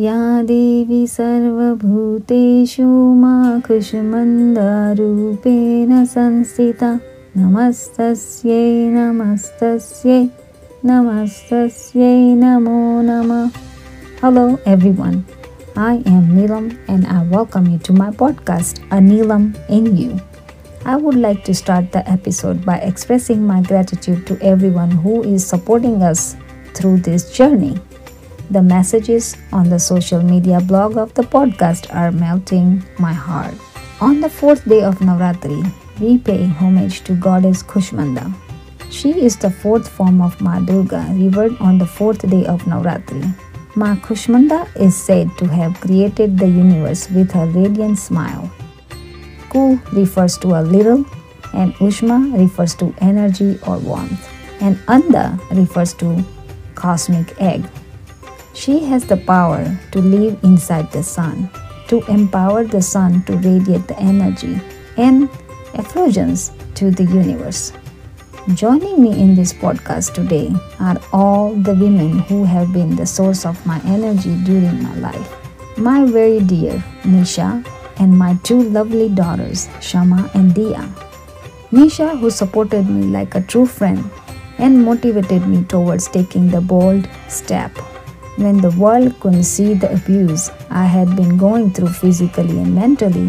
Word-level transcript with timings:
या 0.00 0.42
देवी 0.48 1.06
सर्वभूतेषु 1.06 2.88
मा 3.22 3.36
कुशमन्दरूपेण 3.68 4.04
संस्थिता 6.16 6.92
नमस्तस्यै 7.36 8.68
नमस्तस्यै 8.94 10.20
Namaste 10.82 11.68
Namo 12.40 13.02
Nama. 13.02 13.52
Hello 14.22 14.58
everyone. 14.64 15.26
I 15.76 16.00
am 16.06 16.34
Nilam 16.34 16.78
and 16.88 17.06
I 17.06 17.22
welcome 17.24 17.68
you 17.68 17.76
to 17.80 17.92
my 17.92 18.08
podcast 18.10 18.80
A 18.90 18.96
Nilam 18.96 19.54
in 19.68 19.94
You. 19.98 20.18
I 20.86 20.96
would 20.96 21.16
like 21.16 21.44
to 21.44 21.54
start 21.54 21.92
the 21.92 22.02
episode 22.10 22.64
by 22.64 22.76
expressing 22.76 23.46
my 23.46 23.60
gratitude 23.60 24.26
to 24.26 24.40
everyone 24.40 24.90
who 24.90 25.22
is 25.22 25.46
supporting 25.46 26.02
us 26.02 26.34
through 26.72 26.96
this 27.00 27.30
journey. 27.30 27.78
The 28.50 28.62
messages 28.62 29.36
on 29.52 29.70
the 29.70 29.78
social 29.78 30.22
media 30.22 30.60
blog 30.60 30.96
of 30.96 31.14
the 31.14 31.22
podcast 31.22 31.94
are 31.94 32.10
melting 32.10 32.82
my 32.98 33.12
heart. 33.12 33.54
On 34.00 34.20
the 34.20 34.28
fourth 34.28 34.68
day 34.68 34.82
of 34.82 34.98
Navratri, 34.98 35.62
we 36.00 36.18
pay 36.18 36.46
homage 36.46 37.04
to 37.04 37.14
goddess 37.14 37.62
Kushmanda. 37.62 38.34
She 38.90 39.12
is 39.22 39.36
the 39.36 39.50
fourth 39.50 39.88
form 39.88 40.20
of 40.20 40.40
Maa 40.40 40.58
Durga, 40.58 41.06
revered 41.14 41.56
on 41.60 41.78
the 41.78 41.86
fourth 41.86 42.28
day 42.28 42.44
of 42.46 42.62
Navratri. 42.64 43.22
Ma 43.76 43.94
Kushmanda 43.94 44.66
is 44.74 44.96
said 44.96 45.30
to 45.38 45.46
have 45.46 45.80
created 45.80 46.36
the 46.36 46.48
universe 46.48 47.08
with 47.10 47.30
her 47.30 47.46
radiant 47.46 47.98
smile. 47.98 48.50
Ku 49.48 49.78
refers 49.92 50.36
to 50.38 50.58
a 50.58 50.62
little, 50.62 51.06
and 51.54 51.72
Ushma 51.74 52.36
refers 52.36 52.74
to 52.82 52.92
energy 52.98 53.60
or 53.64 53.78
warmth, 53.78 54.26
and 54.60 54.76
Anda 54.88 55.38
refers 55.52 55.94
to 56.02 56.24
cosmic 56.74 57.40
egg. 57.40 57.62
She 58.52 58.84
has 58.84 59.06
the 59.06 59.16
power 59.16 59.78
to 59.92 60.00
live 60.00 60.42
inside 60.42 60.90
the 60.90 61.02
sun, 61.02 61.50
to 61.88 62.02
empower 62.10 62.64
the 62.64 62.82
sun 62.82 63.22
to 63.24 63.36
radiate 63.36 63.86
the 63.86 63.98
energy 63.98 64.60
and 64.96 65.28
effulgence 65.74 66.52
to 66.74 66.90
the 66.90 67.04
universe. 67.04 67.72
Joining 68.54 69.02
me 69.02 69.20
in 69.20 69.34
this 69.34 69.52
podcast 69.52 70.14
today 70.14 70.50
are 70.80 71.00
all 71.12 71.54
the 71.54 71.74
women 71.74 72.18
who 72.20 72.42
have 72.44 72.72
been 72.72 72.96
the 72.96 73.06
source 73.06 73.46
of 73.46 73.64
my 73.64 73.80
energy 73.84 74.36
during 74.44 74.82
my 74.82 74.94
life. 74.96 75.36
My 75.78 76.04
very 76.04 76.40
dear 76.40 76.82
Nisha 77.02 77.64
and 77.98 78.18
my 78.18 78.34
two 78.42 78.62
lovely 78.62 79.08
daughters, 79.08 79.68
Shama 79.80 80.28
and 80.34 80.54
Dia. 80.54 80.88
Nisha, 81.70 82.18
who 82.18 82.30
supported 82.30 82.88
me 82.88 83.06
like 83.06 83.36
a 83.36 83.42
true 83.42 83.66
friend 83.66 84.10
and 84.58 84.84
motivated 84.84 85.46
me 85.46 85.62
towards 85.64 86.08
taking 86.08 86.50
the 86.50 86.60
bold 86.60 87.08
step 87.28 87.70
when 88.40 88.56
the 88.60 88.70
world 88.72 89.12
couldn't 89.20 89.44
see 89.44 89.74
the 89.74 89.92
abuse 89.92 90.50
I 90.70 90.84
had 90.84 91.14
been 91.14 91.36
going 91.36 91.72
through 91.72 91.92
physically 91.92 92.58
and 92.58 92.74
mentally. 92.74 93.28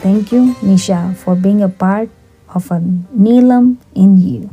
Thank 0.00 0.32
you, 0.32 0.54
Nisha, 0.62 1.14
for 1.16 1.34
being 1.34 1.62
a 1.62 1.68
part 1.68 2.08
of 2.54 2.70
a 2.70 2.80
Nilam 3.14 3.76
in 3.94 4.16
you. 4.16 4.48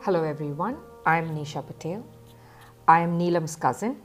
Hello, 0.00 0.22
everyone. 0.22 0.76
I'm 1.04 1.34
Nisha 1.34 1.66
Patel. 1.66 2.06
I 2.86 3.00
am 3.00 3.18
Nilam's 3.18 3.56
cousin. 3.56 3.96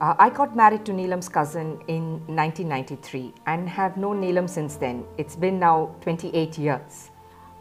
Uh, 0.00 0.14
I 0.18 0.30
got 0.30 0.56
married 0.56 0.84
to 0.86 0.92
Nilam's 0.92 1.28
cousin 1.28 1.78
in 1.86 2.18
1993 2.26 3.32
and 3.46 3.68
have 3.68 3.96
known 3.96 4.20
Nilam 4.20 4.48
since 4.48 4.74
then. 4.74 5.04
It's 5.18 5.36
been 5.36 5.60
now 5.60 5.94
28 6.00 6.58
years. 6.58 7.10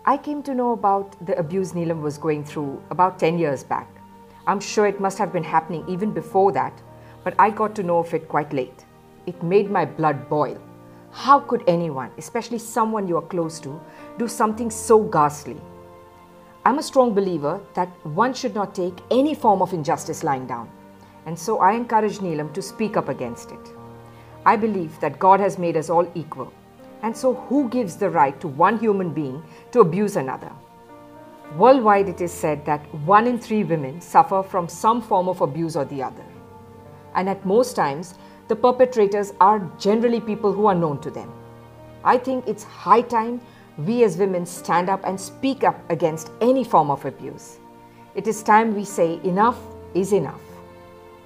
I 0.05 0.17
came 0.17 0.41
to 0.43 0.55
know 0.55 0.71
about 0.71 1.13
the 1.27 1.37
abuse 1.37 1.73
Nilam 1.73 2.01
was 2.01 2.17
going 2.17 2.43
through 2.43 2.81
about 2.89 3.19
10 3.19 3.37
years 3.37 3.63
back. 3.63 3.98
I'm 4.49 4.59
sure 4.59 4.87
it 4.87 4.99
must 4.99 5.19
have 5.19 5.31
been 5.31 5.43
happening 5.43 5.85
even 5.87 6.11
before 6.11 6.51
that, 6.53 6.81
but 7.23 7.35
I 7.37 7.51
got 7.51 7.75
to 7.75 7.83
know 7.83 7.99
of 7.99 8.15
it 8.15 8.27
quite 8.27 8.51
late. 8.51 8.83
It 9.27 9.43
made 9.43 9.69
my 9.69 9.85
blood 9.85 10.27
boil. 10.27 10.57
How 11.11 11.39
could 11.39 11.63
anyone, 11.67 12.09
especially 12.17 12.57
someone 12.57 13.07
you 13.07 13.17
are 13.17 13.27
close 13.33 13.59
to, 13.59 13.79
do 14.17 14.27
something 14.27 14.71
so 14.71 15.03
ghastly? 15.03 15.61
I'm 16.65 16.79
a 16.79 16.83
strong 16.83 17.13
believer 17.13 17.61
that 17.75 17.89
one 18.03 18.33
should 18.33 18.55
not 18.55 18.73
take 18.73 18.97
any 19.11 19.35
form 19.35 19.61
of 19.61 19.71
injustice 19.71 20.23
lying 20.23 20.47
down, 20.47 20.67
and 21.27 21.37
so 21.37 21.59
I 21.59 21.73
encourage 21.73 22.17
Nilam 22.17 22.51
to 22.55 22.61
speak 22.63 22.97
up 22.97 23.07
against 23.07 23.51
it. 23.51 23.69
I 24.47 24.55
believe 24.55 24.99
that 24.99 25.19
God 25.19 25.39
has 25.39 25.59
made 25.59 25.77
us 25.77 25.91
all 25.91 26.11
equal, 26.15 26.51
and 27.03 27.15
so 27.15 27.35
who 27.35 27.69
gives 27.69 27.97
the 27.97 28.09
right 28.09 28.41
to 28.41 28.47
one 28.47 28.79
human 28.79 29.13
being 29.13 29.43
to 29.73 29.81
abuse 29.81 30.15
another? 30.15 30.51
Worldwide, 31.55 32.09
it 32.09 32.21
is 32.21 32.31
said 32.31 32.63
that 32.65 32.81
one 33.05 33.25
in 33.25 33.39
three 33.39 33.63
women 33.63 34.01
suffer 34.01 34.43
from 34.43 34.67
some 34.67 35.01
form 35.01 35.27
of 35.27 35.41
abuse 35.41 35.75
or 35.75 35.85
the 35.85 36.03
other. 36.03 36.25
And 37.15 37.27
at 37.27 37.45
most 37.45 37.75
times, 37.75 38.13
the 38.47 38.55
perpetrators 38.55 39.33
are 39.41 39.59
generally 39.79 40.21
people 40.21 40.53
who 40.53 40.67
are 40.67 40.75
known 40.75 41.01
to 41.01 41.09
them. 41.09 41.31
I 42.03 42.17
think 42.17 42.47
it's 42.47 42.63
high 42.63 43.01
time 43.01 43.41
we 43.77 44.03
as 44.03 44.17
women 44.17 44.45
stand 44.45 44.89
up 44.89 45.01
and 45.05 45.19
speak 45.19 45.63
up 45.63 45.77
against 45.89 46.31
any 46.39 46.63
form 46.63 46.91
of 46.91 47.05
abuse. 47.05 47.57
It 48.15 48.27
is 48.27 48.43
time 48.43 48.75
we 48.75 48.85
say 48.85 49.19
enough 49.23 49.57
is 49.93 50.13
enough. 50.13 50.41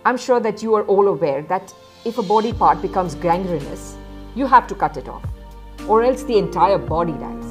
I'm 0.06 0.18
sure 0.18 0.40
that 0.40 0.64
you 0.64 0.74
are 0.76 0.84
all 0.84 1.08
aware 1.08 1.42
that 1.44 1.74
if 2.06 2.18
a 2.18 2.24
body 2.24 2.54
part 2.54 2.82
becomes 2.82 3.16
gangrenous, 3.16 3.98
you 4.36 4.46
have 4.48 4.68
to 4.68 4.76
cut 4.76 4.98
it 4.98 5.08
off, 5.08 5.24
or 5.88 6.04
else 6.04 6.24
the 6.24 6.38
entire 6.38 6.78
body 6.78 7.14
dies. 7.14 7.46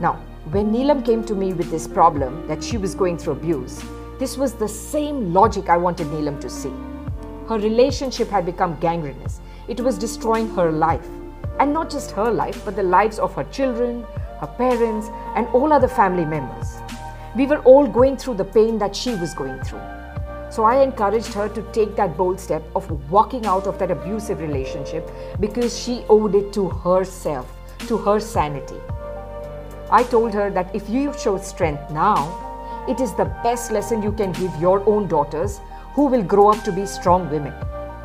Now, 0.00 0.20
when 0.52 0.72
Nilam 0.72 1.04
came 1.04 1.22
to 1.26 1.34
me 1.36 1.52
with 1.52 1.70
this 1.70 1.86
problem 1.86 2.44
that 2.48 2.64
she 2.64 2.76
was 2.76 2.96
going 2.96 3.16
through 3.16 3.34
abuse, 3.34 3.80
this 4.18 4.36
was 4.36 4.52
the 4.52 4.66
same 4.66 5.32
logic 5.32 5.68
I 5.68 5.76
wanted 5.76 6.08
Nilam 6.08 6.40
to 6.40 6.50
see. 6.50 6.72
Her 7.48 7.56
relationship 7.56 8.28
had 8.28 8.44
become 8.44 8.76
gangrenous, 8.80 9.40
it 9.68 9.78
was 9.78 9.96
destroying 9.96 10.48
her 10.56 10.72
life. 10.72 11.06
And 11.60 11.72
not 11.72 11.88
just 11.88 12.10
her 12.12 12.32
life, 12.32 12.64
but 12.64 12.74
the 12.74 12.82
lives 12.82 13.20
of 13.20 13.32
her 13.36 13.44
children, 13.44 14.04
her 14.40 14.48
parents, 14.58 15.06
and 15.36 15.46
all 15.48 15.72
other 15.72 15.86
family 15.86 16.24
members. 16.24 16.78
We 17.36 17.46
were 17.46 17.60
all 17.60 17.86
going 17.86 18.16
through 18.16 18.34
the 18.34 18.44
pain 18.44 18.76
that 18.78 18.96
she 18.96 19.14
was 19.14 19.34
going 19.34 19.60
through. 19.60 19.86
So 20.50 20.64
I 20.64 20.82
encouraged 20.82 21.32
her 21.34 21.48
to 21.48 21.62
take 21.70 21.94
that 21.94 22.16
bold 22.16 22.40
step 22.40 22.64
of 22.74 22.90
walking 23.08 23.46
out 23.46 23.68
of 23.68 23.78
that 23.78 23.92
abusive 23.92 24.40
relationship 24.40 25.08
because 25.38 25.78
she 25.78 26.04
owed 26.08 26.34
it 26.34 26.52
to 26.54 26.70
herself, 26.70 27.46
to 27.86 27.98
her 27.98 28.18
sanity. 28.18 28.80
I 29.92 30.04
told 30.04 30.32
her 30.34 30.50
that 30.50 30.74
if 30.74 30.88
you 30.88 31.12
show 31.18 31.36
strength 31.38 31.90
now, 31.90 32.84
it 32.88 33.00
is 33.00 33.12
the 33.14 33.24
best 33.42 33.72
lesson 33.72 34.02
you 34.02 34.12
can 34.12 34.30
give 34.32 34.54
your 34.60 34.88
own 34.88 35.08
daughters 35.08 35.60
who 35.94 36.06
will 36.06 36.22
grow 36.22 36.50
up 36.52 36.62
to 36.64 36.72
be 36.72 36.86
strong 36.86 37.28
women. 37.28 37.52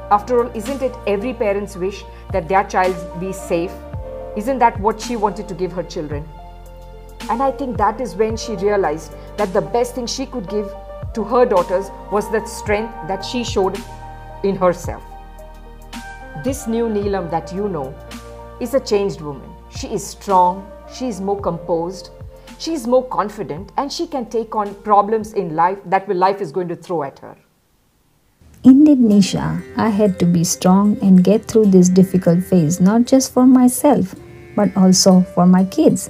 After 0.10 0.44
all, 0.44 0.52
isn't 0.56 0.82
it 0.82 0.96
every 1.06 1.34
parent's 1.34 1.76
wish 1.76 2.04
that 2.32 2.48
their 2.48 2.64
child 2.64 2.96
be 3.20 3.32
safe? 3.32 3.72
Isn't 4.36 4.58
that 4.60 4.80
what 4.80 5.00
she 5.00 5.16
wanted 5.16 5.48
to 5.48 5.54
give 5.54 5.72
her 5.74 5.84
children? 5.84 6.28
And 7.30 7.42
I 7.42 7.52
think 7.52 7.78
that 7.78 8.02
is 8.02 8.16
when 8.16 8.36
she 8.36 8.56
realized 8.56 9.14
that 9.38 9.54
the 9.54 9.62
best 9.62 9.94
thing 9.96 10.08
she 10.08 10.26
could 10.26 10.50
give 10.50 10.74
to 11.14 11.24
her 11.24 11.46
daughters 11.46 11.92
was 12.12 12.32
that 12.32 12.48
strength 12.48 12.94
that 13.08 13.24
she 13.24 13.44
showed 13.44 13.80
in 14.44 14.56
herself. 14.56 15.04
This 16.44 16.68
new 16.68 16.86
Nilam 16.86 17.30
that 17.30 17.54
you 17.54 17.70
know 17.70 17.94
is 18.60 18.74
a 18.74 18.80
changed 18.80 19.22
woman. 19.22 19.50
She 19.70 19.88
is 19.88 20.06
strong, 20.06 20.70
she 20.96 21.08
is 21.08 21.20
more 21.20 21.40
composed, 21.40 22.10
she 22.58 22.74
is 22.74 22.88
more 22.88 23.04
confident, 23.06 23.72
and 23.78 23.92
she 23.92 24.08
can 24.08 24.26
take 24.28 24.56
on 24.56 24.74
problems 24.76 25.34
in 25.34 25.56
life 25.56 25.80
that 25.86 26.08
life 26.08 26.40
is 26.40 26.52
going 26.52 26.70
to 26.70 26.76
throw 26.76 27.04
at 27.04 27.20
her. 27.20 27.36
Indeed, 28.64 29.00
Nisha, 29.00 29.62
I 29.78 29.90
had 29.90 30.18
to 30.20 30.26
be 30.26 30.44
strong 30.44 30.98
and 31.02 31.24
get 31.24 31.46
through 31.46 31.66
this 31.66 31.90
difficult 31.90 32.44
phase 32.44 32.80
not 32.80 33.06
just 33.06 33.34
for 33.34 33.46
myself, 33.46 34.16
but 34.56 34.76
also 34.76 35.22
for 35.22 35.46
my 35.46 35.66
kids. 35.66 36.10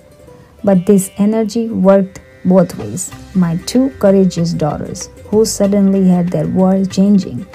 But 0.64 0.86
this 0.86 1.12
energy 1.18 1.68
worked 1.68 2.22
both 2.46 2.78
ways. 2.78 3.12
My 3.34 3.58
two 3.66 3.90
courageous 4.00 4.54
daughters, 4.54 5.10
who 5.26 5.46
suddenly 5.46 6.08
had 6.08 6.30
their 6.30 6.48
world 6.48 6.92
changing, 6.92 7.46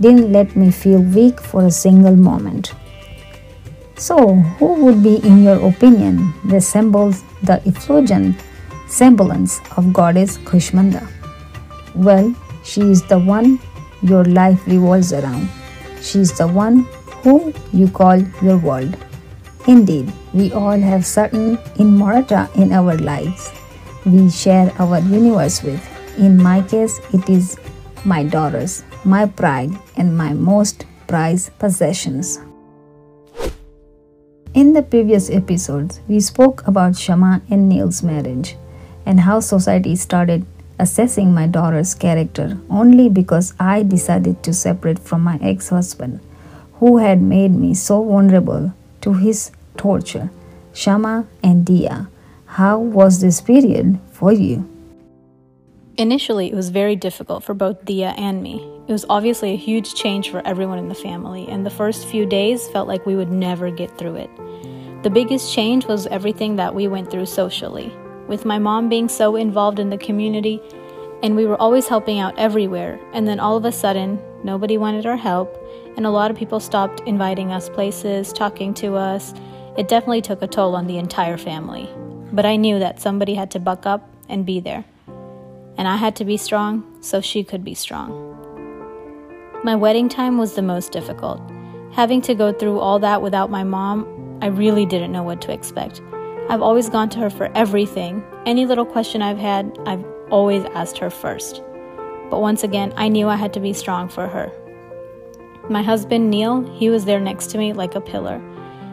didn't 0.00 0.32
let 0.32 0.56
me 0.56 0.70
feel 0.70 1.00
weak 1.00 1.40
for 1.40 1.64
a 1.64 1.70
single 1.70 2.16
moment. 2.16 2.72
So, 3.98 4.34
who 4.60 4.84
would 4.84 5.02
be, 5.02 5.16
in 5.26 5.42
your 5.42 5.56
opinion, 5.66 6.34
resembles 6.44 7.24
the 7.42 7.66
effulgent 7.66 8.36
semblance 8.88 9.60
of 9.76 9.92
goddess 9.92 10.36
Kushmanda? 10.38 11.08
Well, 11.94 12.34
she 12.62 12.82
is 12.82 13.02
the 13.02 13.18
one 13.18 13.58
your 14.02 14.24
life 14.24 14.60
revolves 14.66 15.14
around. 15.14 15.48
She 16.02 16.20
is 16.20 16.36
the 16.36 16.46
one 16.46 16.86
whom 17.24 17.54
you 17.72 17.88
call 17.88 18.18
your 18.42 18.58
world. 18.58 18.94
Indeed, 19.66 20.12
we 20.34 20.52
all 20.52 20.78
have 20.78 21.06
certain 21.06 21.56
inamorata 21.80 22.54
in 22.54 22.72
our 22.72 22.96
lives. 22.98 23.50
We 24.04 24.28
share 24.30 24.70
our 24.78 25.00
universe 25.00 25.62
with. 25.62 25.80
In 26.18 26.36
my 26.36 26.60
case, 26.60 27.00
it 27.12 27.28
is 27.30 27.58
my 28.04 28.24
daughters, 28.24 28.84
my 29.04 29.26
pride, 29.26 29.72
and 29.96 30.16
my 30.16 30.34
most 30.34 30.84
prized 31.08 31.58
possessions. 31.58 32.45
In 34.56 34.72
the 34.72 34.80
previous 34.80 35.28
episodes, 35.28 36.00
we 36.08 36.18
spoke 36.18 36.66
about 36.66 36.96
Shama 36.96 37.42
and 37.50 37.68
Neil's 37.68 38.02
marriage 38.02 38.56
and 39.04 39.20
how 39.20 39.40
society 39.40 39.94
started 39.96 40.46
assessing 40.78 41.34
my 41.34 41.46
daughter's 41.46 41.92
character 41.92 42.56
only 42.70 43.10
because 43.10 43.52
I 43.60 43.82
decided 43.82 44.42
to 44.44 44.54
separate 44.54 44.98
from 44.98 45.20
my 45.20 45.38
ex 45.42 45.68
husband, 45.68 46.20
who 46.80 46.96
had 46.96 47.20
made 47.20 47.50
me 47.52 47.74
so 47.74 48.02
vulnerable 48.02 48.72
to 49.02 49.12
his 49.12 49.50
torture. 49.76 50.30
Shama 50.72 51.26
and 51.42 51.66
Dia, 51.66 52.08
how 52.46 52.78
was 52.78 53.20
this 53.20 53.42
period 53.42 53.98
for 54.10 54.32
you? 54.32 54.64
Initially, 55.98 56.50
it 56.50 56.54
was 56.54 56.70
very 56.70 56.96
difficult 56.96 57.44
for 57.44 57.52
both 57.52 57.84
Dia 57.84 58.14
and 58.16 58.42
me. 58.42 58.75
It 58.88 58.92
was 58.92 59.04
obviously 59.08 59.52
a 59.52 59.56
huge 59.56 59.94
change 59.94 60.30
for 60.30 60.46
everyone 60.46 60.78
in 60.78 60.88
the 60.88 60.94
family, 60.94 61.48
and 61.48 61.66
the 61.66 61.70
first 61.70 62.06
few 62.06 62.24
days 62.24 62.68
felt 62.68 62.86
like 62.86 63.04
we 63.04 63.16
would 63.16 63.32
never 63.32 63.68
get 63.70 63.98
through 63.98 64.16
it. 64.16 64.30
The 65.02 65.10
biggest 65.10 65.52
change 65.52 65.86
was 65.86 66.06
everything 66.06 66.54
that 66.56 66.74
we 66.74 66.86
went 66.86 67.10
through 67.10 67.26
socially. 67.26 67.92
With 68.28 68.44
my 68.44 68.60
mom 68.60 68.88
being 68.88 69.08
so 69.08 69.34
involved 69.34 69.80
in 69.80 69.90
the 69.90 69.98
community, 69.98 70.60
and 71.22 71.34
we 71.34 71.46
were 71.46 71.60
always 71.60 71.88
helping 71.88 72.20
out 72.20 72.38
everywhere, 72.38 73.00
and 73.12 73.26
then 73.26 73.40
all 73.40 73.56
of 73.56 73.64
a 73.64 73.72
sudden, 73.72 74.20
nobody 74.44 74.78
wanted 74.78 75.04
our 75.04 75.16
help, 75.16 75.58
and 75.96 76.06
a 76.06 76.10
lot 76.10 76.30
of 76.30 76.36
people 76.36 76.60
stopped 76.60 77.00
inviting 77.06 77.50
us 77.50 77.68
places, 77.68 78.32
talking 78.32 78.72
to 78.74 78.94
us. 78.94 79.34
It 79.76 79.88
definitely 79.88 80.22
took 80.22 80.42
a 80.42 80.46
toll 80.46 80.76
on 80.76 80.86
the 80.86 80.98
entire 80.98 81.38
family. 81.38 81.88
But 82.32 82.46
I 82.46 82.54
knew 82.54 82.78
that 82.78 83.00
somebody 83.00 83.34
had 83.34 83.50
to 83.52 83.58
buck 83.58 83.84
up 83.84 84.08
and 84.28 84.46
be 84.46 84.60
there 84.60 84.84
and 85.76 85.86
I 85.86 85.96
had 85.96 86.16
to 86.16 86.24
be 86.24 86.36
strong 86.36 86.84
so 87.00 87.20
she 87.20 87.44
could 87.44 87.64
be 87.64 87.74
strong. 87.74 88.25
My 89.66 89.74
wedding 89.74 90.08
time 90.08 90.38
was 90.38 90.54
the 90.54 90.62
most 90.62 90.92
difficult. 90.92 91.40
Having 91.90 92.22
to 92.22 92.36
go 92.36 92.52
through 92.52 92.78
all 92.78 93.00
that 93.00 93.20
without 93.20 93.50
my 93.50 93.64
mom, 93.64 94.38
I 94.40 94.46
really 94.46 94.86
didn't 94.86 95.10
know 95.10 95.24
what 95.24 95.40
to 95.40 95.52
expect. 95.52 96.00
I've 96.48 96.62
always 96.62 96.88
gone 96.88 97.08
to 97.08 97.18
her 97.18 97.30
for 97.30 97.50
everything. 97.56 98.22
Any 98.46 98.64
little 98.64 98.86
question 98.86 99.22
I've 99.22 99.38
had, 99.38 99.76
I've 99.84 100.04
always 100.30 100.64
asked 100.66 100.98
her 100.98 101.10
first. 101.10 101.64
But 102.30 102.40
once 102.40 102.62
again, 102.62 102.94
I 102.96 103.08
knew 103.08 103.26
I 103.26 103.34
had 103.34 103.52
to 103.54 103.60
be 103.60 103.72
strong 103.72 104.08
for 104.08 104.28
her. 104.28 104.52
My 105.68 105.82
husband, 105.82 106.30
Neil, 106.30 106.62
he 106.74 106.88
was 106.88 107.04
there 107.04 107.18
next 107.18 107.48
to 107.48 107.58
me 107.58 107.72
like 107.72 107.96
a 107.96 108.00
pillar. 108.00 108.38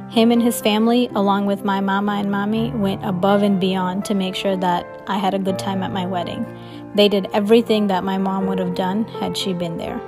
Him 0.09 0.31
and 0.31 0.41
his 0.41 0.59
family, 0.59 1.07
along 1.13 1.45
with 1.45 1.63
my 1.63 1.81
mama 1.81 2.13
and 2.13 2.31
mommy, 2.31 2.71
went 2.71 3.05
above 3.05 3.43
and 3.43 3.59
beyond 3.59 4.05
to 4.05 4.15
make 4.15 4.33
sure 4.33 4.57
that 4.57 5.03
I 5.05 5.19
had 5.19 5.35
a 5.35 5.39
good 5.39 5.59
time 5.59 5.83
at 5.83 5.93
my 5.93 6.07
wedding. 6.07 6.47
They 6.95 7.09
did 7.09 7.29
everything 7.31 7.85
that 7.87 8.03
my 8.03 8.17
mom 8.17 8.47
would 8.47 8.57
have 8.57 8.73
done 8.73 9.05
had 9.05 9.37
she 9.37 9.53
been 9.53 9.77
there. 9.77 10.01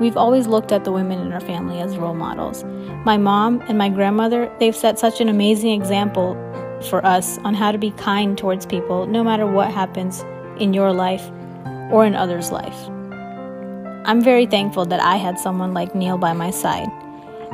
We've 0.00 0.16
always 0.16 0.48
looked 0.48 0.72
at 0.72 0.82
the 0.82 0.90
women 0.90 1.20
in 1.20 1.32
our 1.32 1.40
family 1.40 1.80
as 1.80 1.96
role 1.96 2.14
models. 2.14 2.64
My 3.04 3.16
mom 3.16 3.60
and 3.68 3.78
my 3.78 3.88
grandmother, 3.88 4.52
they've 4.58 4.74
set 4.74 4.98
such 4.98 5.20
an 5.20 5.28
amazing 5.28 5.70
example 5.70 6.34
for 6.90 7.04
us 7.06 7.38
on 7.38 7.54
how 7.54 7.70
to 7.70 7.78
be 7.78 7.92
kind 7.92 8.36
towards 8.36 8.66
people 8.66 9.06
no 9.06 9.22
matter 9.22 9.46
what 9.46 9.70
happens 9.70 10.24
in 10.58 10.74
your 10.74 10.92
life 10.92 11.30
or 11.92 12.04
in 12.04 12.16
others' 12.16 12.50
life. 12.50 12.88
I'm 14.06 14.20
very 14.20 14.46
thankful 14.46 14.84
that 14.86 15.00
I 15.00 15.16
had 15.16 15.38
someone 15.38 15.74
like 15.74 15.94
Neil 15.94 16.18
by 16.18 16.32
my 16.32 16.50
side. 16.50 16.88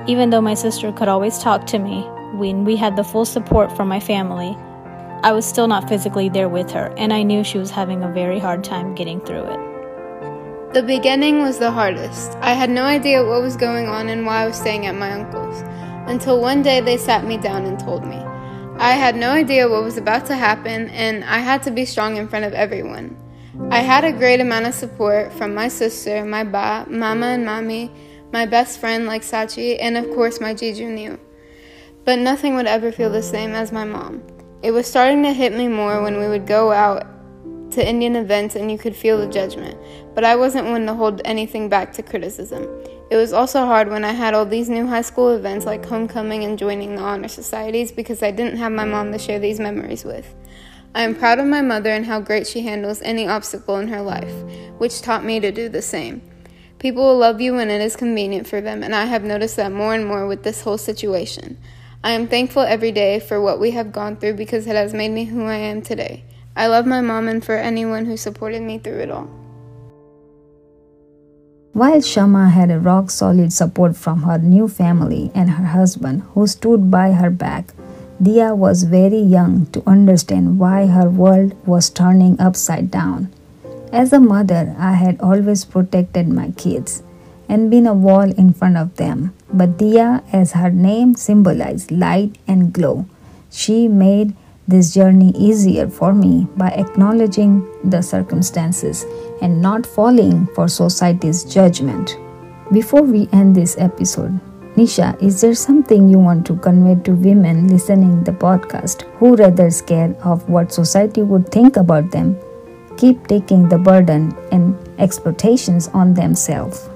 Even 0.06 0.30
though 0.30 0.40
my 0.40 0.54
sister 0.54 0.92
could 0.92 1.08
always 1.08 1.38
talk 1.38 1.66
to 1.66 1.78
me, 1.78 2.02
when 2.34 2.64
we 2.64 2.74
had 2.74 2.96
the 2.96 3.04
full 3.04 3.26
support 3.26 3.70
from 3.76 3.86
my 3.86 4.00
family, 4.00 4.56
I 5.22 5.32
was 5.32 5.44
still 5.44 5.68
not 5.68 5.88
physically 5.88 6.30
there 6.30 6.48
with 6.48 6.70
her, 6.70 6.92
and 6.96 7.12
I 7.12 7.22
knew 7.22 7.44
she 7.44 7.58
was 7.58 7.70
having 7.70 8.02
a 8.02 8.10
very 8.10 8.38
hard 8.38 8.64
time 8.64 8.94
getting 8.94 9.20
through 9.20 9.44
it. 9.44 9.69
The 10.72 10.84
beginning 10.84 11.42
was 11.42 11.58
the 11.58 11.72
hardest. 11.72 12.36
I 12.40 12.52
had 12.52 12.70
no 12.70 12.84
idea 12.84 13.26
what 13.26 13.42
was 13.42 13.56
going 13.56 13.88
on 13.88 14.08
and 14.08 14.24
why 14.24 14.44
I 14.44 14.46
was 14.46 14.56
staying 14.56 14.86
at 14.86 14.94
my 14.94 15.10
uncle's, 15.10 15.62
until 16.08 16.40
one 16.40 16.62
day 16.62 16.80
they 16.80 16.96
sat 16.96 17.24
me 17.24 17.38
down 17.38 17.64
and 17.64 17.76
told 17.76 18.04
me. 18.06 18.14
I 18.78 18.92
had 18.92 19.16
no 19.16 19.30
idea 19.30 19.68
what 19.68 19.82
was 19.82 19.96
about 19.96 20.26
to 20.26 20.36
happen, 20.36 20.88
and 20.90 21.24
I 21.24 21.38
had 21.38 21.64
to 21.64 21.72
be 21.72 21.84
strong 21.84 22.18
in 22.18 22.28
front 22.28 22.44
of 22.44 22.52
everyone. 22.52 23.16
I 23.72 23.80
had 23.80 24.04
a 24.04 24.12
great 24.12 24.40
amount 24.40 24.66
of 24.66 24.74
support 24.74 25.32
from 25.32 25.56
my 25.56 25.66
sister, 25.66 26.24
my 26.24 26.44
ba, 26.44 26.86
mama, 26.88 27.26
and 27.26 27.44
mommy, 27.44 27.90
my 28.32 28.46
best 28.46 28.78
friend 28.78 29.06
like 29.06 29.22
Sachi, 29.22 29.76
and 29.80 29.96
of 29.96 30.08
course 30.10 30.40
my 30.40 30.54
Jiju 30.54 30.88
Neil. 30.88 31.18
But 32.04 32.20
nothing 32.20 32.54
would 32.54 32.66
ever 32.66 32.92
feel 32.92 33.10
the 33.10 33.24
same 33.24 33.56
as 33.56 33.72
my 33.72 33.84
mom. 33.84 34.22
It 34.62 34.70
was 34.70 34.86
starting 34.86 35.24
to 35.24 35.32
hit 35.32 35.52
me 35.52 35.66
more 35.66 36.00
when 36.00 36.20
we 36.20 36.28
would 36.28 36.46
go 36.46 36.70
out 36.70 37.08
to 37.72 37.88
Indian 37.88 38.16
events 38.16 38.56
and 38.56 38.70
you 38.70 38.78
could 38.78 38.96
feel 38.96 39.18
the 39.18 39.26
judgment, 39.26 39.78
but 40.14 40.24
I 40.24 40.36
wasn't 40.36 40.68
one 40.68 40.86
to 40.86 40.94
hold 40.94 41.20
anything 41.24 41.68
back 41.68 41.92
to 41.94 42.02
criticism. 42.02 42.64
It 43.10 43.16
was 43.16 43.32
also 43.32 43.66
hard 43.66 43.88
when 43.88 44.04
I 44.04 44.12
had 44.12 44.34
all 44.34 44.46
these 44.46 44.68
new 44.68 44.86
high 44.86 45.02
school 45.02 45.30
events 45.30 45.66
like 45.66 45.84
homecoming 45.84 46.44
and 46.44 46.58
joining 46.58 46.96
the 46.96 47.02
honor 47.02 47.28
societies 47.28 47.90
because 47.90 48.22
I 48.22 48.30
didn't 48.30 48.58
have 48.58 48.72
my 48.72 48.84
mom 48.84 49.12
to 49.12 49.18
share 49.18 49.38
these 49.38 49.58
memories 49.58 50.04
with. 50.04 50.34
I 50.94 51.02
am 51.02 51.14
proud 51.14 51.38
of 51.38 51.46
my 51.46 51.60
mother 51.60 51.90
and 51.90 52.06
how 52.06 52.20
great 52.20 52.46
she 52.46 52.62
handles 52.62 53.02
any 53.02 53.26
obstacle 53.26 53.78
in 53.78 53.88
her 53.88 54.02
life, 54.02 54.34
which 54.78 55.02
taught 55.02 55.24
me 55.24 55.38
to 55.40 55.52
do 55.52 55.68
the 55.68 55.82
same. 55.82 56.22
People 56.80 57.04
will 57.04 57.18
love 57.18 57.40
you 57.40 57.54
when 57.54 57.70
it 57.70 57.80
is 57.80 57.94
convenient 57.94 58.48
for 58.48 58.60
them, 58.60 58.82
and 58.82 58.94
I 58.94 59.04
have 59.04 59.22
noticed 59.22 59.56
that 59.56 59.70
more 59.70 59.94
and 59.94 60.06
more 60.06 60.26
with 60.26 60.42
this 60.42 60.62
whole 60.62 60.78
situation. 60.78 61.58
I 62.02 62.12
am 62.12 62.26
thankful 62.26 62.62
every 62.62 62.90
day 62.90 63.20
for 63.20 63.40
what 63.40 63.60
we 63.60 63.72
have 63.72 63.92
gone 63.92 64.16
through 64.16 64.34
because 64.34 64.66
it 64.66 64.74
has 64.74 64.94
made 64.94 65.10
me 65.10 65.26
who 65.26 65.44
I 65.44 65.56
am 65.56 65.82
today. 65.82 66.24
I 66.56 66.66
love 66.66 66.86
my 66.86 67.00
mom 67.00 67.28
and 67.28 67.44
for 67.44 67.54
anyone 67.54 68.06
who 68.06 68.16
supported 68.16 68.62
me 68.62 68.78
through 68.78 68.98
it 68.98 69.10
all. 69.10 69.28
While 71.72 72.00
Shama 72.00 72.50
had 72.50 72.70
a 72.70 72.80
rock 72.80 73.10
solid 73.10 73.52
support 73.52 73.96
from 73.96 74.22
her 74.22 74.38
new 74.38 74.66
family 74.66 75.30
and 75.34 75.50
her 75.50 75.66
husband, 75.66 76.22
who 76.34 76.46
stood 76.46 76.90
by 76.90 77.12
her 77.12 77.30
back, 77.30 77.72
Dia 78.20 78.54
was 78.54 78.82
very 78.82 79.20
young 79.20 79.66
to 79.72 79.82
understand 79.86 80.58
why 80.58 80.86
her 80.86 81.08
world 81.08 81.54
was 81.64 81.88
turning 81.88 82.38
upside 82.40 82.90
down. 82.90 83.32
As 83.92 84.12
a 84.12 84.20
mother, 84.20 84.74
I 84.78 84.92
had 84.92 85.20
always 85.20 85.64
protected 85.64 86.28
my 86.28 86.50
kids 86.50 87.02
and 87.48 87.70
been 87.70 87.86
a 87.86 87.94
wall 87.94 88.30
in 88.30 88.52
front 88.52 88.76
of 88.76 88.96
them. 88.96 89.32
But 89.52 89.78
Dia, 89.78 90.22
as 90.32 90.52
her 90.52 90.70
name 90.70 91.14
symbolized 91.14 91.90
light 91.90 92.36
and 92.46 92.72
glow, 92.72 93.06
she 93.50 93.88
made 93.88 94.36
this 94.70 94.94
journey 94.94 95.32
easier 95.36 95.88
for 95.88 96.14
me 96.14 96.46
by 96.56 96.68
acknowledging 96.68 97.68
the 97.90 98.00
circumstances 98.00 99.04
and 99.42 99.60
not 99.60 99.84
falling 99.84 100.46
for 100.54 100.68
society's 100.68 101.44
judgment. 101.44 102.16
Before 102.72 103.02
we 103.02 103.28
end 103.32 103.54
this 103.54 103.76
episode, 103.78 104.40
Nisha, 104.76 105.20
is 105.20 105.40
there 105.40 105.54
something 105.54 106.08
you 106.08 106.18
want 106.18 106.46
to 106.46 106.56
convey 106.56 107.02
to 107.02 107.12
women 107.12 107.66
listening 107.68 108.22
the 108.24 108.32
podcast 108.32 109.02
who 109.18 109.34
rather 109.36 109.70
scared 109.70 110.16
of 110.18 110.48
what 110.48 110.72
society 110.72 111.22
would 111.22 111.50
think 111.50 111.76
about 111.76 112.10
them 112.12 112.38
keep 113.00 113.26
taking 113.26 113.66
the 113.66 113.78
burden 113.78 114.36
and 114.52 114.76
expectations 114.98 115.88
on 115.88 116.12
themselves. 116.12 116.90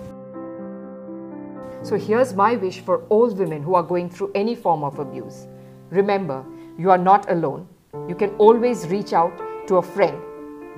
So 1.83 1.97
here's 1.97 2.35
my 2.35 2.57
wish 2.57 2.81
for 2.81 2.99
all 3.09 3.33
women 3.35 3.63
who 3.63 3.75
are 3.75 3.83
going 3.83 4.11
through 4.11 4.33
any 4.35 4.55
form 4.55 4.85
of 4.85 4.99
abuse. 4.99 5.47
Remember, 5.91 6.45
you 6.77 6.91
are 6.91 6.99
not 6.99 7.31
alone. 7.31 7.69
You 8.09 8.15
can 8.15 8.31
always 8.37 8.87
reach 8.89 9.13
out 9.13 9.33
to 9.69 9.77
a 9.77 9.83
friend. 9.83 10.21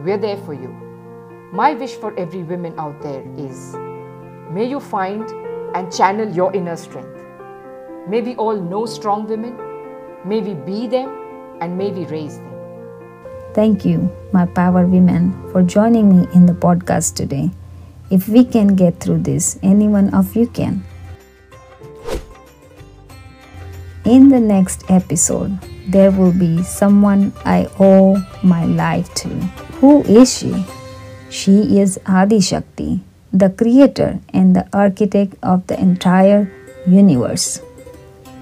We're 0.00 0.18
there 0.18 0.36
for 0.36 0.52
you. 0.52 0.68
My 1.52 1.72
wish 1.72 1.94
for 1.94 2.16
every 2.18 2.42
woman 2.42 2.74
out 2.78 3.00
there 3.00 3.24
is 3.38 3.74
may 4.50 4.66
you 4.68 4.78
find 4.78 5.24
and 5.74 5.92
channel 5.92 6.28
your 6.28 6.54
inner 6.54 6.76
strength. 6.76 7.16
May 8.08 8.20
we 8.20 8.34
all 8.36 8.60
know 8.60 8.84
strong 8.84 9.26
women. 9.26 9.56
May 10.24 10.40
we 10.40 10.54
be 10.54 10.86
them 10.86 11.08
and 11.60 11.78
may 11.78 11.90
we 11.90 12.04
raise 12.06 12.36
them. 12.36 12.52
Thank 13.54 13.86
you, 13.86 14.12
my 14.32 14.44
power 14.44 14.86
women, 14.86 15.32
for 15.50 15.62
joining 15.62 16.10
me 16.10 16.28
in 16.34 16.44
the 16.44 16.52
podcast 16.52 17.14
today. 17.14 17.50
If 18.10 18.28
we 18.28 18.44
can 18.44 18.76
get 18.76 19.00
through 19.00 19.22
this, 19.22 19.58
any 19.62 19.88
one 19.88 20.12
of 20.14 20.36
you 20.36 20.46
can. 20.46 20.84
In 24.04 24.28
the 24.28 24.38
next 24.38 24.84
episode, 24.90 25.58
there 25.86 26.10
will 26.10 26.32
be 26.32 26.62
someone 26.62 27.32
I 27.44 27.68
owe 27.78 28.16
my 28.42 28.64
life 28.64 29.12
to. 29.22 29.28
Who 29.80 30.02
is 30.04 30.38
she? 30.38 30.64
She 31.30 31.78
is 31.78 31.98
Adi 32.06 32.40
Shakti, 32.40 33.00
the 33.32 33.50
creator 33.50 34.18
and 34.32 34.54
the 34.54 34.66
architect 34.72 35.34
of 35.42 35.66
the 35.66 35.78
entire 35.78 36.50
universe. 36.86 37.60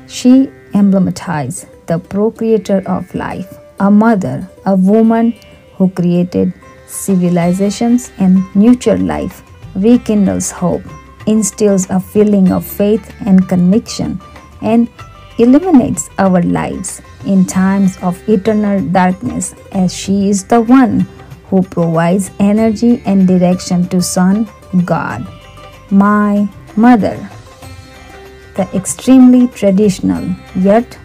She 0.07 0.49
emblematizes 0.73 1.67
the 1.87 1.99
procreator 1.99 2.83
of 2.87 3.15
life 3.15 3.59
a 3.81 3.91
mother, 3.91 4.49
a 4.65 4.75
woman 4.77 5.33
who 5.77 5.91
created 5.91 6.53
civilizations 6.87 8.13
and 8.19 8.45
nurtured 8.55 9.03
life, 9.03 9.43
rekindles 9.75 10.51
hope, 10.51 10.83
instills 11.27 11.91
a 11.91 11.99
feeling 11.99 12.53
of 12.53 12.65
faith 12.65 13.13
and 13.27 13.49
conviction, 13.49 14.21
and 14.63 14.89
illuminates 15.39 16.09
our 16.19 16.41
lives 16.43 17.03
in 17.27 17.45
times 17.45 17.97
of 18.03 18.29
eternal 18.29 18.81
darkness, 18.81 19.55
as 19.73 19.95
she 19.95 20.29
is 20.29 20.45
the 20.45 20.61
one 20.61 21.07
who 21.49 21.63
provides 21.63 22.31
energy 22.39 23.03
and 23.07 23.29
direction 23.29 23.89
to 23.89 24.01
Sun 24.01 24.49
God. 24.85 25.27
My 25.91 26.49
mother. 26.77 27.17
The 28.57 28.69
extremely 28.75 29.49
traditional 29.49 30.35
yet 30.57 30.99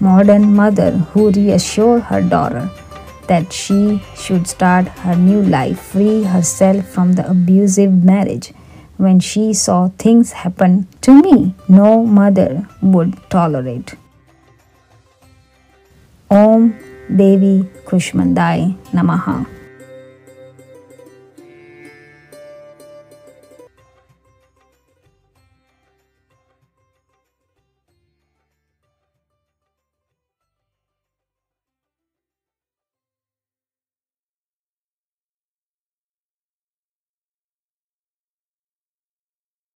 modern 0.00 0.54
mother 0.54 0.92
who 1.12 1.30
reassures 1.30 2.02
her 2.04 2.22
daughter 2.22 2.70
that 3.26 3.52
she 3.52 4.02
should 4.16 4.46
start 4.46 4.86
her 4.88 5.14
new 5.14 5.42
life, 5.42 5.80
free 5.80 6.24
herself 6.24 6.86
from 6.86 7.14
the 7.14 7.28
abusive 7.28 7.92
marriage. 8.04 8.52
When 8.96 9.18
she 9.18 9.52
saw 9.54 9.88
things 9.88 10.32
happen 10.32 10.86
to 11.00 11.20
me, 11.20 11.54
no 11.68 12.04
mother 12.04 12.68
would 12.82 13.18
tolerate. 13.30 13.94
ओम 16.34 16.68
देवी 17.10 17.54
खुशमंदाय 17.86 18.60
नमः। 18.94 19.26